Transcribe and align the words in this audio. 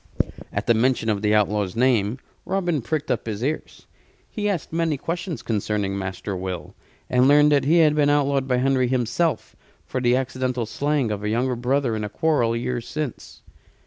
At 0.51 0.65
the 0.65 0.73
mention 0.73 1.09
of 1.09 1.21
the 1.21 1.35
outlaw's 1.35 1.75
name 1.75 2.17
Robin 2.43 2.81
pricked 2.81 3.11
up 3.11 3.27
his 3.27 3.43
ears. 3.43 3.85
He 4.27 4.49
asked 4.49 4.73
many 4.73 4.97
questions 4.97 5.43
concerning 5.43 5.95
Master 5.95 6.35
Will; 6.35 6.73
and 7.07 7.27
learned 7.27 7.51
that 7.51 7.65
he 7.65 7.77
had 7.77 7.93
been 7.93 8.09
outlawed 8.09 8.47
by 8.47 8.57
Henry 8.57 8.87
himself 8.87 9.55
for 9.85 10.01
the 10.01 10.15
accidental 10.15 10.65
slaying 10.65 11.11
of 11.11 11.23
a 11.23 11.29
younger 11.29 11.55
brother 11.55 11.95
in 11.95 12.03
a 12.03 12.09
quarrel 12.09 12.55
years 12.55 12.87
since. 12.87 13.43